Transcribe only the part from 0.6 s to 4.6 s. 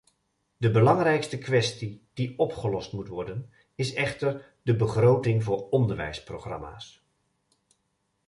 belangrijkste kwestie die opgelost moet worden is echter